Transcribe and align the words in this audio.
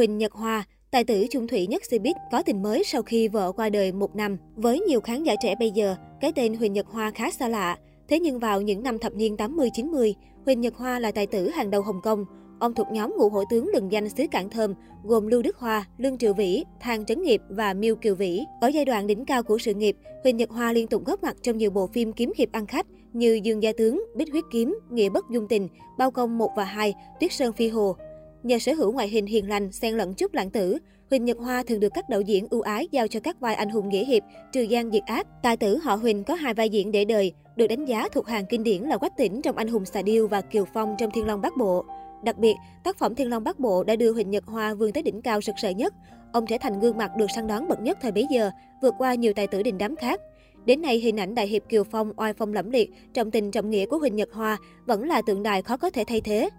Huỳnh 0.00 0.18
Nhật 0.18 0.32
Hoa, 0.32 0.64
tài 0.90 1.04
tử 1.04 1.26
chung 1.30 1.46
thủy 1.46 1.66
nhất 1.66 1.82
Cbiz 1.90 2.14
có 2.32 2.42
tình 2.42 2.62
mới 2.62 2.84
sau 2.84 3.02
khi 3.02 3.28
vợ 3.28 3.52
qua 3.52 3.68
đời 3.68 3.92
một 3.92 4.16
năm. 4.16 4.36
Với 4.56 4.80
nhiều 4.80 5.00
khán 5.00 5.22
giả 5.22 5.34
trẻ 5.42 5.54
bây 5.58 5.70
giờ, 5.70 5.96
cái 6.20 6.32
tên 6.32 6.54
Huỳnh 6.54 6.72
Nhật 6.72 6.86
Hoa 6.86 7.10
khá 7.10 7.30
xa 7.30 7.48
lạ. 7.48 7.78
Thế 8.08 8.20
nhưng 8.20 8.38
vào 8.38 8.60
những 8.60 8.82
năm 8.82 8.98
thập 8.98 9.14
niên 9.14 9.36
80-90, 9.36 10.12
Huỳnh 10.44 10.60
Nhật 10.60 10.76
Hoa 10.76 10.98
là 10.98 11.12
tài 11.12 11.26
tử 11.26 11.48
hàng 11.48 11.70
đầu 11.70 11.82
Hồng 11.82 12.00
Kông. 12.02 12.24
Ông 12.60 12.74
thuộc 12.74 12.86
nhóm 12.92 13.14
ngũ 13.18 13.28
hổ 13.28 13.44
tướng 13.50 13.68
lừng 13.74 13.92
danh 13.92 14.08
xứ 14.08 14.24
Cảng 14.30 14.50
Thơm, 14.50 14.74
gồm 15.04 15.26
Lưu 15.26 15.42
Đức 15.42 15.56
Hoa, 15.56 15.86
Lương 15.98 16.18
Triệu 16.18 16.34
Vĩ, 16.34 16.64
Thang 16.80 17.04
Trấn 17.04 17.22
Nghiệp 17.22 17.40
và 17.48 17.74
Miêu 17.74 17.96
Kiều 17.96 18.14
Vĩ. 18.14 18.44
Ở 18.60 18.68
giai 18.68 18.84
đoạn 18.84 19.06
đỉnh 19.06 19.24
cao 19.24 19.42
của 19.42 19.58
sự 19.58 19.74
nghiệp, 19.74 19.96
Huỳnh 20.24 20.36
Nhật 20.36 20.50
Hoa 20.50 20.72
liên 20.72 20.86
tục 20.86 21.04
góp 21.06 21.22
mặt 21.22 21.36
trong 21.42 21.58
nhiều 21.58 21.70
bộ 21.70 21.86
phim 21.86 22.12
kiếm 22.12 22.32
hiệp 22.36 22.52
ăn 22.52 22.66
khách 22.66 22.86
như 23.12 23.40
Dương 23.42 23.62
Gia 23.62 23.72
Tướng, 23.72 24.04
Bích 24.16 24.32
Huyết 24.32 24.44
Kiếm, 24.52 24.78
Nghĩa 24.90 25.08
Bất 25.08 25.24
Dung 25.30 25.48
Tình, 25.48 25.68
Bao 25.98 26.10
Công 26.10 26.38
1 26.38 26.50
và 26.56 26.64
2, 26.64 26.94
Tuyết 27.20 27.32
Sơn 27.32 27.52
Phi 27.52 27.68
Hồ. 27.68 27.96
Nhờ 28.42 28.58
sở 28.58 28.74
hữu 28.74 28.92
ngoại 28.92 29.08
hình 29.08 29.26
hiền 29.26 29.48
lành, 29.48 29.72
xen 29.72 29.96
lẫn 29.96 30.14
chút 30.14 30.34
lãng 30.34 30.50
tử, 30.50 30.78
Huỳnh 31.10 31.24
Nhật 31.24 31.38
Hoa 31.38 31.62
thường 31.62 31.80
được 31.80 31.88
các 31.94 32.08
đạo 32.08 32.20
diễn 32.20 32.46
ưu 32.50 32.60
ái 32.60 32.88
giao 32.90 33.08
cho 33.08 33.20
các 33.20 33.40
vai 33.40 33.54
anh 33.54 33.68
hùng 33.68 33.88
nghĩa 33.88 34.04
hiệp, 34.04 34.22
trừ 34.52 34.62
gian 34.62 34.90
diệt 34.90 35.02
ác. 35.06 35.26
Tài 35.42 35.56
tử 35.56 35.76
họ 35.76 35.94
Huỳnh 35.94 36.24
có 36.24 36.34
hai 36.34 36.54
vai 36.54 36.68
diễn 36.68 36.92
để 36.92 37.04
đời, 37.04 37.32
được 37.56 37.66
đánh 37.66 37.84
giá 37.84 38.08
thuộc 38.12 38.26
hàng 38.26 38.44
kinh 38.48 38.62
điển 38.62 38.82
là 38.82 38.96
Quách 38.96 39.16
Tĩnh 39.16 39.42
trong 39.42 39.56
Anh 39.56 39.68
hùng 39.68 39.84
xà 39.84 40.02
điêu 40.02 40.28
và 40.28 40.40
Kiều 40.40 40.64
Phong 40.74 40.94
trong 40.98 41.10
Thiên 41.10 41.26
Long 41.26 41.40
Bắc 41.40 41.56
Bộ. 41.56 41.84
Đặc 42.24 42.38
biệt, 42.38 42.54
tác 42.84 42.98
phẩm 42.98 43.14
Thiên 43.14 43.30
Long 43.30 43.44
Bắc 43.44 43.58
Bộ 43.58 43.84
đã 43.84 43.96
đưa 43.96 44.12
Huỳnh 44.12 44.30
Nhật 44.30 44.44
Hoa 44.44 44.74
vươn 44.74 44.92
tới 44.92 45.02
đỉnh 45.02 45.22
cao 45.22 45.40
sực 45.40 45.54
sỡ 45.58 45.70
nhất. 45.70 45.94
Ông 46.32 46.46
trở 46.46 46.56
thành 46.60 46.80
gương 46.80 46.96
mặt 46.96 47.10
được 47.16 47.26
săn 47.34 47.46
đón 47.46 47.68
bậc 47.68 47.80
nhất 47.80 47.98
thời 48.02 48.12
bấy 48.12 48.26
giờ, 48.30 48.50
vượt 48.82 48.94
qua 48.98 49.14
nhiều 49.14 49.32
tài 49.32 49.46
tử 49.46 49.62
đình 49.62 49.78
đám 49.78 49.96
khác. 49.96 50.20
Đến 50.64 50.82
nay, 50.82 50.96
hình 50.96 51.20
ảnh 51.20 51.34
đại 51.34 51.46
hiệp 51.46 51.62
Kiều 51.68 51.84
Phong 51.84 52.12
oai 52.16 52.32
phong 52.32 52.52
lẫm 52.52 52.70
liệt, 52.70 52.90
trọng 53.14 53.30
tình 53.30 53.50
trọng 53.50 53.70
nghĩa 53.70 53.86
của 53.86 53.98
Huỳnh 53.98 54.16
Nhật 54.16 54.32
Hoa 54.32 54.58
vẫn 54.86 55.08
là 55.08 55.22
tượng 55.22 55.42
đài 55.42 55.62
khó 55.62 55.76
có 55.76 55.90
thể 55.90 56.04
thay 56.06 56.20
thế. 56.20 56.50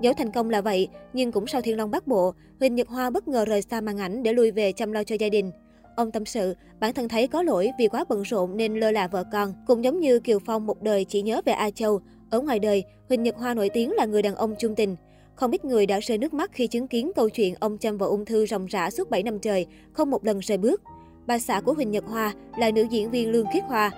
Dẫu 0.00 0.14
thành 0.14 0.32
công 0.32 0.50
là 0.50 0.60
vậy, 0.60 0.88
nhưng 1.12 1.32
cũng 1.32 1.46
sau 1.46 1.60
Thiên 1.60 1.76
Long 1.76 1.90
Bắc 1.90 2.06
Bộ, 2.06 2.34
Huỳnh 2.60 2.74
Nhật 2.74 2.88
Hoa 2.88 3.10
bất 3.10 3.28
ngờ 3.28 3.44
rời 3.44 3.62
xa 3.62 3.80
màn 3.80 3.98
ảnh 3.98 4.22
để 4.22 4.32
lui 4.32 4.50
về 4.50 4.72
chăm 4.72 4.92
lo 4.92 5.04
cho 5.04 5.16
gia 5.18 5.28
đình. 5.28 5.50
Ông 5.96 6.10
tâm 6.10 6.24
sự, 6.24 6.54
bản 6.80 6.94
thân 6.94 7.08
thấy 7.08 7.28
có 7.28 7.42
lỗi 7.42 7.70
vì 7.78 7.88
quá 7.88 8.04
bận 8.08 8.22
rộn 8.22 8.56
nên 8.56 8.74
lơ 8.74 8.90
là 8.90 9.08
vợ 9.08 9.24
con. 9.32 9.52
Cũng 9.66 9.84
giống 9.84 10.00
như 10.00 10.20
Kiều 10.20 10.38
Phong 10.46 10.66
một 10.66 10.82
đời 10.82 11.04
chỉ 11.04 11.22
nhớ 11.22 11.40
về 11.44 11.52
A 11.52 11.70
Châu, 11.70 12.00
ở 12.30 12.40
ngoài 12.40 12.58
đời, 12.58 12.84
Huỳnh 13.08 13.22
Nhật 13.22 13.36
Hoa 13.36 13.54
nổi 13.54 13.68
tiếng 13.68 13.92
là 13.92 14.06
người 14.06 14.22
đàn 14.22 14.34
ông 14.34 14.54
trung 14.58 14.74
tình. 14.74 14.96
Không 15.34 15.50
ít 15.50 15.64
người 15.64 15.86
đã 15.86 16.00
rơi 16.00 16.18
nước 16.18 16.34
mắt 16.34 16.50
khi 16.52 16.66
chứng 16.66 16.88
kiến 16.88 17.12
câu 17.16 17.28
chuyện 17.28 17.54
ông 17.60 17.78
chăm 17.78 17.98
vào 17.98 18.10
ung 18.10 18.24
thư 18.24 18.46
ròng 18.46 18.66
rã 18.66 18.90
suốt 18.90 19.10
7 19.10 19.22
năm 19.22 19.38
trời, 19.38 19.66
không 19.92 20.10
một 20.10 20.24
lần 20.24 20.38
rời 20.38 20.58
bước. 20.58 20.82
Bà 21.26 21.38
xã 21.38 21.60
của 21.60 21.74
Huỳnh 21.74 21.90
Nhật 21.90 22.04
Hoa 22.04 22.34
là 22.58 22.70
nữ 22.70 22.86
diễn 22.90 23.10
viên 23.10 23.30
Lương 23.30 23.46
Khiết 23.52 23.64
Hoa. 23.64 23.90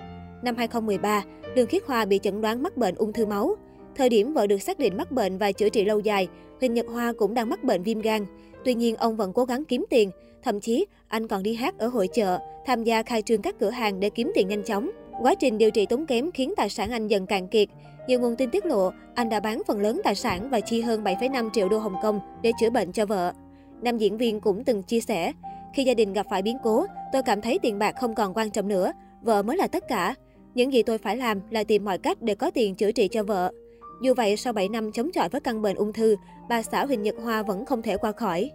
Năm 0.43 0.57
2013, 0.57 1.25
Lương 1.55 1.67
Khiết 1.67 1.83
Hoa 1.87 2.05
bị 2.05 2.21
chẩn 2.23 2.41
đoán 2.41 2.63
mắc 2.63 2.77
bệnh 2.77 2.95
ung 2.95 3.13
thư 3.13 3.27
máu. 3.27 3.57
Thời 3.97 4.09
điểm 4.09 4.33
vợ 4.33 4.47
được 4.47 4.63
xác 4.63 4.79
định 4.79 4.97
mắc 4.97 5.13
bệnh 5.13 5.39
và 5.39 5.53
chữa 5.53 5.69
trị 5.69 5.85
lâu 5.85 6.01
dài, 6.01 6.29
Huỳnh 6.61 6.75
Nhật 6.75 6.87
Hoa 6.87 7.13
cũng 7.13 7.35
đang 7.35 7.49
mắc 7.49 7.65
bệnh 7.65 7.83
viêm 7.83 8.01
gan. 8.01 8.27
Tuy 8.65 8.75
nhiên, 8.75 8.97
ông 8.97 9.17
vẫn 9.17 9.33
cố 9.33 9.45
gắng 9.45 9.65
kiếm 9.65 9.85
tiền. 9.91 10.11
Thậm 10.43 10.61
chí, 10.61 10.87
anh 11.09 11.29
còn 11.29 11.43
đi 11.43 11.55
hát 11.55 11.79
ở 11.79 11.89
hội 11.89 12.09
chợ, 12.09 12.39
tham 12.67 12.85
gia 12.85 13.03
khai 13.03 13.23
trương 13.23 13.43
các 13.43 13.59
cửa 13.61 13.71
hàng 13.71 14.01
để 14.01 14.11
kiếm 14.11 14.33
tiền 14.35 14.49
nhanh 14.49 14.63
chóng. 14.63 14.91
Quá 15.21 15.35
trình 15.35 15.59
điều 15.59 15.71
trị 15.71 15.87
tốn 15.87 16.07
kém 16.07 16.31
khiến 16.33 16.55
tài 16.57 16.69
sản 16.69 16.91
anh 16.91 17.09
dần 17.09 17.27
cạn 17.27 17.49
kiệt. 17.49 17.69
Nhiều 18.09 18.21
nguồn 18.21 18.37
tin 18.37 18.51
tiết 18.51 18.67
lộ, 18.67 18.91
anh 19.15 19.29
đã 19.29 19.41
bán 19.41 19.63
phần 19.67 19.81
lớn 19.81 20.01
tài 20.05 20.15
sản 20.15 20.51
và 20.51 20.61
chi 20.61 20.81
hơn 20.81 21.05
7,5 21.05 21.51
triệu 21.53 21.69
đô 21.69 21.79
Hồng 21.79 21.97
Kông 22.03 22.21
để 22.43 22.53
chữa 22.61 22.71
bệnh 22.71 22.93
cho 22.93 23.07
vợ. 23.07 23.33
Nam 23.83 23.99
diễn 23.99 24.17
viên 24.17 24.41
cũng 24.41 24.65
từng 24.65 24.83
chia 24.83 25.01
sẻ, 25.01 25.33
khi 25.75 25.85
gia 25.85 25.95
đình 25.95 26.13
gặp 26.13 26.27
phải 26.31 26.43
biến 26.43 26.57
cố, 26.63 26.87
tôi 27.13 27.23
cảm 27.23 27.41
thấy 27.41 27.59
tiền 27.63 27.79
bạc 27.79 27.95
không 28.01 28.15
còn 28.15 28.35
quan 28.35 28.51
trọng 28.51 28.69
nữa, 28.69 28.93
vợ 29.23 29.43
mới 29.43 29.57
là 29.57 29.67
tất 29.67 29.89
cả. 29.89 30.15
Những 30.55 30.73
gì 30.73 30.83
tôi 30.83 30.99
phải 30.99 31.17
làm 31.17 31.41
là 31.51 31.65
tìm 31.65 31.85
mọi 31.85 31.99
cách 31.99 32.23
để 32.23 32.35
có 32.35 32.51
tiền 32.51 32.75
chữa 32.75 32.93
trị 32.93 33.09
cho 33.09 33.23
vợ. 33.23 33.53
Dù 34.03 34.15
vậy, 34.15 34.37
sau 34.37 34.53
7 34.53 34.69
năm 34.69 34.93
chống 34.93 35.13
chọi 35.13 35.29
với 35.29 35.41
căn 35.41 35.63
bệnh 35.63 35.77
ung 35.77 35.93
thư, 35.93 36.17
bà 36.49 36.63
xã 36.63 36.85
Huỳnh 36.85 37.03
Nhật 37.03 37.15
Hoa 37.23 37.43
vẫn 37.43 37.65
không 37.65 37.83
thể 37.83 37.97
qua 37.97 38.13
khỏi. 38.13 38.51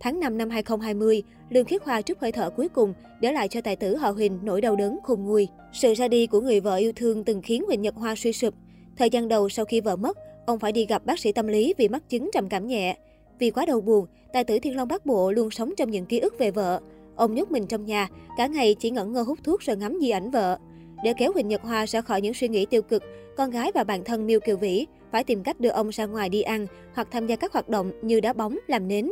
Tháng 0.00 0.20
5 0.20 0.38
năm 0.38 0.50
2020, 0.50 1.22
Lương 1.50 1.64
Khiết 1.64 1.84
Hoa 1.84 2.02
trút 2.02 2.18
hơi 2.18 2.32
thở 2.32 2.50
cuối 2.50 2.68
cùng, 2.68 2.94
để 3.20 3.32
lại 3.32 3.48
cho 3.48 3.60
tài 3.60 3.76
tử 3.76 3.96
họ 3.96 4.10
Huỳnh 4.10 4.38
nỗi 4.42 4.60
đau 4.60 4.76
đớn 4.76 4.98
khôn 5.02 5.24
nguôi. 5.24 5.48
Sự 5.72 5.94
ra 5.94 6.08
đi 6.08 6.26
của 6.26 6.40
người 6.40 6.60
vợ 6.60 6.76
yêu 6.76 6.92
thương 6.96 7.24
từng 7.24 7.42
khiến 7.42 7.64
Huỳnh 7.66 7.82
Nhật 7.82 7.94
Hoa 7.94 8.14
suy 8.14 8.32
sụp. 8.32 8.54
Thời 8.96 9.10
gian 9.10 9.28
đầu 9.28 9.48
sau 9.48 9.64
khi 9.64 9.80
vợ 9.80 9.96
mất, 9.96 10.18
ông 10.46 10.58
phải 10.58 10.72
đi 10.72 10.86
gặp 10.86 11.06
bác 11.06 11.18
sĩ 11.18 11.32
tâm 11.32 11.46
lý 11.46 11.74
vì 11.78 11.88
mắc 11.88 12.08
chứng 12.08 12.30
trầm 12.32 12.48
cảm 12.48 12.66
nhẹ. 12.66 12.96
Vì 13.38 13.50
quá 13.50 13.66
đau 13.66 13.80
buồn, 13.80 14.06
tài 14.32 14.44
tử 14.44 14.58
Thiên 14.58 14.76
Long 14.76 14.88
Bắc 14.88 15.06
Bộ 15.06 15.32
luôn 15.32 15.50
sống 15.50 15.72
trong 15.76 15.90
những 15.90 16.06
ký 16.06 16.18
ức 16.18 16.38
về 16.38 16.50
vợ. 16.50 16.80
Ông 17.16 17.34
nhốt 17.34 17.50
mình 17.50 17.66
trong 17.66 17.84
nhà, 17.84 18.08
cả 18.36 18.46
ngày 18.46 18.74
chỉ 18.74 18.90
ngẩn 18.90 19.12
ngơ 19.12 19.22
hút 19.22 19.38
thuốc 19.44 19.60
rồi 19.60 19.76
ngắm 19.76 19.98
di 20.00 20.10
ảnh 20.10 20.30
vợ. 20.30 20.58
Để 21.04 21.12
kéo 21.16 21.32
Huỳnh 21.32 21.48
Nhật 21.48 21.62
Hoa 21.62 21.86
ra 21.86 22.00
khỏi 22.00 22.20
những 22.20 22.34
suy 22.34 22.48
nghĩ 22.48 22.66
tiêu 22.66 22.82
cực, 22.82 23.02
con 23.36 23.50
gái 23.50 23.72
và 23.74 23.84
bạn 23.84 24.04
thân 24.04 24.26
Miêu 24.26 24.40
Kiều 24.40 24.56
Vĩ 24.56 24.86
phải 25.12 25.24
tìm 25.24 25.42
cách 25.42 25.60
đưa 25.60 25.68
ông 25.68 25.88
ra 25.88 26.06
ngoài 26.06 26.28
đi 26.28 26.42
ăn 26.42 26.66
hoặc 26.94 27.08
tham 27.10 27.26
gia 27.26 27.36
các 27.36 27.52
hoạt 27.52 27.68
động 27.68 27.92
như 28.02 28.20
đá 28.20 28.32
bóng, 28.32 28.58
làm 28.66 28.88
nến. 28.88 29.10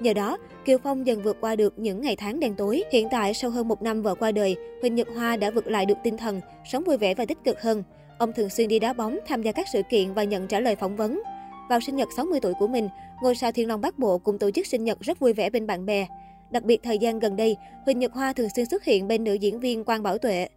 Nhờ 0.00 0.12
đó, 0.12 0.38
Kiều 0.64 0.78
Phong 0.78 1.06
dần 1.06 1.22
vượt 1.22 1.36
qua 1.40 1.56
được 1.56 1.78
những 1.78 2.00
ngày 2.00 2.16
tháng 2.16 2.40
đen 2.40 2.54
tối. 2.54 2.82
Hiện 2.92 3.08
tại, 3.10 3.34
sau 3.34 3.50
hơn 3.50 3.68
một 3.68 3.82
năm 3.82 4.02
vợ 4.02 4.14
qua 4.14 4.32
đời, 4.32 4.56
Huỳnh 4.80 4.94
Nhật 4.94 5.08
Hoa 5.16 5.36
đã 5.36 5.50
vượt 5.50 5.66
lại 5.66 5.86
được 5.86 5.98
tinh 6.04 6.16
thần, 6.16 6.40
sống 6.64 6.84
vui 6.84 6.96
vẻ 6.96 7.14
và 7.14 7.24
tích 7.24 7.38
cực 7.44 7.62
hơn. 7.62 7.82
Ông 8.18 8.32
thường 8.32 8.48
xuyên 8.48 8.68
đi 8.68 8.78
đá 8.78 8.92
bóng, 8.92 9.18
tham 9.26 9.42
gia 9.42 9.52
các 9.52 9.66
sự 9.72 9.82
kiện 9.90 10.14
và 10.14 10.24
nhận 10.24 10.46
trả 10.46 10.60
lời 10.60 10.76
phỏng 10.76 10.96
vấn. 10.96 11.22
Vào 11.68 11.80
sinh 11.80 11.96
nhật 11.96 12.08
60 12.16 12.40
tuổi 12.40 12.52
của 12.58 12.66
mình, 12.66 12.88
ngôi 13.22 13.34
sao 13.34 13.52
Thiên 13.52 13.68
Long 13.68 13.80
Bắc 13.80 13.98
Bộ 13.98 14.18
cũng 14.18 14.38
tổ 14.38 14.50
chức 14.50 14.66
sinh 14.66 14.84
nhật 14.84 15.00
rất 15.00 15.18
vui 15.18 15.32
vẻ 15.32 15.50
bên 15.50 15.66
bạn 15.66 15.86
bè. 15.86 16.06
Đặc 16.50 16.62
biệt 16.62 16.82
thời 16.82 16.98
gian 16.98 17.18
gần 17.18 17.36
đây, 17.36 17.56
Huỳnh 17.84 17.98
Nhật 17.98 18.12
Hoa 18.12 18.32
thường 18.32 18.48
xuyên 18.56 18.66
xuất 18.66 18.84
hiện 18.84 19.08
bên 19.08 19.24
nữ 19.24 19.34
diễn 19.34 19.60
viên 19.60 19.84
Quang 19.84 20.02
Bảo 20.02 20.18
Tuệ. 20.18 20.48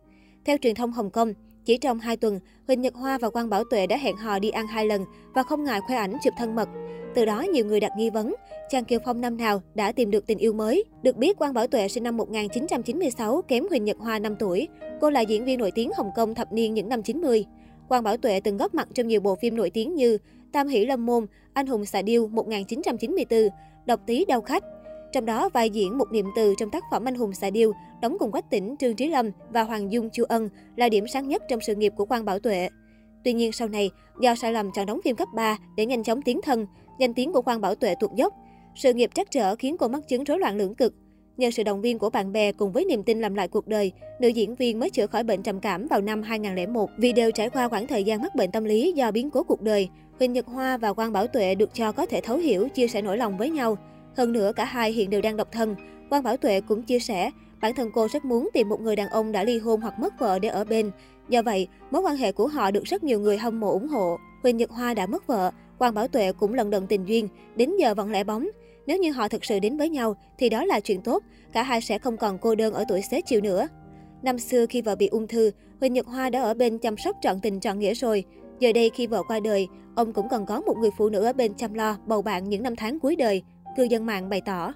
Theo 0.49 0.57
truyền 0.57 0.75
thông 0.75 0.91
Hồng 0.91 1.09
Kông, 1.09 1.33
chỉ 1.65 1.77
trong 1.77 1.99
2 1.99 2.17
tuần, 2.17 2.39
Huỳnh 2.67 2.81
Nhật 2.81 2.95
Hoa 2.95 3.17
và 3.17 3.29
Quang 3.29 3.49
Bảo 3.49 3.63
Tuệ 3.63 3.87
đã 3.87 3.97
hẹn 3.97 4.17
hò 4.17 4.39
đi 4.39 4.49
ăn 4.49 4.67
hai 4.67 4.85
lần 4.85 5.05
và 5.33 5.43
không 5.43 5.63
ngại 5.63 5.79
khoe 5.87 5.95
ảnh 5.95 6.17
chụp 6.23 6.33
thân 6.37 6.55
mật. 6.55 6.69
Từ 7.15 7.25
đó, 7.25 7.41
nhiều 7.41 7.65
người 7.65 7.79
đặt 7.79 7.91
nghi 7.97 8.09
vấn, 8.09 8.35
chàng 8.69 8.85
Kiều 8.85 8.99
Phong 9.05 9.21
năm 9.21 9.37
nào 9.37 9.61
đã 9.75 9.91
tìm 9.91 10.11
được 10.11 10.27
tình 10.27 10.37
yêu 10.37 10.53
mới. 10.53 10.83
Được 11.03 11.17
biết, 11.17 11.37
Quang 11.37 11.53
Bảo 11.53 11.67
Tuệ 11.67 11.87
sinh 11.87 12.03
năm 12.03 12.17
1996, 12.17 13.41
kém 13.41 13.67
Huỳnh 13.69 13.83
Nhật 13.83 13.97
Hoa 13.97 14.19
5 14.19 14.35
tuổi. 14.35 14.67
Cô 15.01 15.09
là 15.09 15.21
diễn 15.21 15.45
viên 15.45 15.59
nổi 15.59 15.71
tiếng 15.71 15.91
Hồng 15.97 16.11
Kông 16.15 16.35
thập 16.35 16.53
niên 16.53 16.73
những 16.73 16.89
năm 16.89 17.03
90. 17.03 17.45
Quang 17.89 18.03
Bảo 18.03 18.17
Tuệ 18.17 18.39
từng 18.39 18.57
góp 18.57 18.73
mặt 18.73 18.87
trong 18.93 19.07
nhiều 19.07 19.21
bộ 19.21 19.35
phim 19.35 19.55
nổi 19.55 19.69
tiếng 19.69 19.95
như 19.95 20.17
Tam 20.51 20.67
Hỷ 20.67 20.85
Lâm 20.85 21.05
Môn, 21.05 21.25
Anh 21.53 21.67
hùng 21.67 21.85
xà 21.85 22.01
điêu 22.01 22.27
1994, 22.27 23.39
Độc 23.85 23.99
tí 24.05 24.25
đau 24.25 24.41
khách. 24.41 24.63
Trong 25.13 25.25
đó, 25.25 25.49
vai 25.49 25.69
diễn 25.69 25.97
một 25.97 26.11
niệm 26.11 26.25
từ 26.35 26.53
trong 26.57 26.69
tác 26.69 26.83
phẩm 26.91 27.05
Anh 27.05 27.15
hùng 27.15 27.33
xà 27.33 27.49
điêu, 27.49 27.73
đóng 28.01 28.17
cùng 28.19 28.31
Quách 28.31 28.49
Tĩnh, 28.49 28.75
Trương 28.79 28.95
Trí 28.95 29.07
Lâm 29.07 29.29
và 29.49 29.63
Hoàng 29.63 29.91
Dung 29.91 30.09
Chu 30.09 30.23
Ân 30.29 30.49
là 30.75 30.89
điểm 30.89 31.07
sáng 31.07 31.27
nhất 31.27 31.43
trong 31.49 31.61
sự 31.61 31.75
nghiệp 31.75 31.93
của 31.97 32.05
Quang 32.05 32.25
Bảo 32.25 32.39
Tuệ. 32.39 32.69
Tuy 33.23 33.33
nhiên 33.33 33.51
sau 33.51 33.67
này, 33.67 33.91
do 34.21 34.35
sai 34.35 34.53
lầm 34.53 34.71
chọn 34.71 34.85
đóng 34.85 34.99
phim 35.03 35.15
cấp 35.15 35.27
3 35.35 35.57
để 35.77 35.85
nhanh 35.85 36.03
chóng 36.03 36.21
tiến 36.21 36.41
thân, 36.41 36.65
danh 36.99 37.13
tiếng 37.13 37.33
của 37.33 37.41
Quang 37.41 37.61
Bảo 37.61 37.75
Tuệ 37.75 37.95
tuột 37.99 38.11
dốc. 38.15 38.33
Sự 38.75 38.93
nghiệp 38.93 39.09
trắc 39.13 39.31
trở 39.31 39.55
khiến 39.55 39.77
cô 39.77 39.87
mắc 39.87 40.07
chứng 40.07 40.23
rối 40.23 40.39
loạn 40.39 40.57
lưỡng 40.57 40.75
cực. 40.75 40.93
Nhờ 41.37 41.51
sự 41.51 41.63
động 41.63 41.81
viên 41.81 41.99
của 41.99 42.09
bạn 42.09 42.31
bè 42.31 42.51
cùng 42.51 42.71
với 42.71 42.85
niềm 42.85 43.03
tin 43.03 43.21
làm 43.21 43.35
lại 43.35 43.47
cuộc 43.47 43.67
đời, 43.67 43.91
nữ 44.19 44.27
diễn 44.27 44.55
viên 44.55 44.79
mới 44.79 44.89
chữa 44.89 45.07
khỏi 45.07 45.23
bệnh 45.23 45.43
trầm 45.43 45.59
cảm 45.59 45.87
vào 45.87 46.01
năm 46.01 46.21
2001 46.21 46.89
vì 46.97 47.13
đều 47.13 47.31
trải 47.31 47.49
qua 47.49 47.67
khoảng 47.67 47.87
thời 47.87 48.03
gian 48.03 48.21
mắc 48.21 48.35
bệnh 48.35 48.51
tâm 48.51 48.63
lý 48.63 48.91
do 48.91 49.11
biến 49.11 49.29
cố 49.29 49.43
cuộc 49.43 49.61
đời. 49.61 49.89
Huỳnh 50.19 50.33
Nhật 50.33 50.45
Hoa 50.45 50.77
và 50.77 50.93
Quang 50.93 51.13
Bảo 51.13 51.27
Tuệ 51.27 51.55
được 51.55 51.73
cho 51.73 51.91
có 51.91 52.05
thể 52.05 52.21
thấu 52.21 52.37
hiểu, 52.37 52.69
chia 52.69 52.87
sẻ 52.87 53.01
nỗi 53.01 53.17
lòng 53.17 53.37
với 53.37 53.49
nhau. 53.49 53.77
Hơn 54.17 54.31
nữa, 54.31 54.51
cả 54.55 54.65
hai 54.65 54.91
hiện 54.91 55.09
đều 55.09 55.21
đang 55.21 55.37
độc 55.37 55.51
thân. 55.51 55.75
Quang 56.09 56.23
Bảo 56.23 56.37
Tuệ 56.37 56.61
cũng 56.61 56.83
chia 56.83 56.99
sẻ, 56.99 57.31
bản 57.61 57.75
thân 57.75 57.89
cô 57.93 58.07
rất 58.07 58.25
muốn 58.25 58.49
tìm 58.53 58.69
một 58.69 58.81
người 58.81 58.95
đàn 58.95 59.09
ông 59.09 59.31
đã 59.31 59.43
ly 59.43 59.59
hôn 59.59 59.81
hoặc 59.81 59.99
mất 59.99 60.19
vợ 60.19 60.39
để 60.39 60.49
ở 60.49 60.63
bên. 60.63 60.91
Do 61.29 61.41
vậy, 61.41 61.67
mối 61.91 62.01
quan 62.01 62.17
hệ 62.17 62.31
của 62.31 62.47
họ 62.47 62.71
được 62.71 62.83
rất 62.83 63.03
nhiều 63.03 63.19
người 63.19 63.37
hâm 63.37 63.59
mộ 63.59 63.71
ủng 63.71 63.87
hộ. 63.87 64.17
Huỳnh 64.43 64.57
Nhật 64.57 64.71
Hoa 64.71 64.93
đã 64.93 65.05
mất 65.05 65.27
vợ, 65.27 65.51
Quang 65.77 65.93
Bảo 65.93 66.07
Tuệ 66.07 66.31
cũng 66.31 66.53
lần 66.53 66.69
đận 66.69 66.87
tình 66.87 67.05
duyên, 67.05 67.27
đến 67.55 67.71
giờ 67.79 67.93
vẫn 67.93 68.11
lẻ 68.11 68.23
bóng. 68.23 68.47
Nếu 68.87 68.97
như 68.97 69.11
họ 69.11 69.27
thực 69.27 69.45
sự 69.45 69.59
đến 69.59 69.77
với 69.77 69.89
nhau 69.89 70.15
thì 70.37 70.49
đó 70.49 70.65
là 70.65 70.79
chuyện 70.79 71.01
tốt, 71.01 71.23
cả 71.53 71.63
hai 71.63 71.81
sẽ 71.81 71.99
không 71.99 72.17
còn 72.17 72.37
cô 72.37 72.55
đơn 72.55 72.73
ở 72.73 72.85
tuổi 72.87 73.01
xế 73.01 73.21
chiều 73.21 73.41
nữa. 73.41 73.67
Năm 74.21 74.39
xưa 74.39 74.65
khi 74.65 74.81
vợ 74.81 74.95
bị 74.95 75.07
ung 75.07 75.27
thư, 75.27 75.51
Huỳnh 75.79 75.93
Nhật 75.93 76.07
Hoa 76.07 76.29
đã 76.29 76.41
ở 76.41 76.53
bên 76.53 76.77
chăm 76.77 76.97
sóc 76.97 77.15
trọn 77.21 77.39
tình 77.41 77.59
trọn 77.59 77.79
nghĩa 77.79 77.93
rồi. 77.93 78.23
Giờ 78.59 78.73
đây 78.73 78.89
khi 78.89 79.07
vợ 79.07 79.23
qua 79.27 79.39
đời, 79.39 79.67
ông 79.95 80.13
cũng 80.13 80.29
cần 80.29 80.45
có 80.45 80.61
một 80.61 80.77
người 80.77 80.89
phụ 80.97 81.09
nữ 81.09 81.23
ở 81.23 81.33
bên 81.33 81.53
chăm 81.53 81.73
lo, 81.73 81.97
bầu 82.05 82.21
bạn 82.21 82.49
những 82.49 82.63
năm 82.63 82.75
tháng 82.75 82.99
cuối 82.99 83.15
đời, 83.15 83.43
cư 83.79 83.85
dân 83.85 84.05
mạng 84.05 84.29
bày 84.29 84.41
tỏ. 84.41 84.73